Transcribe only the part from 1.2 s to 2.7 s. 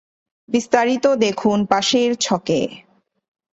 দেখুন পাশের ছকে।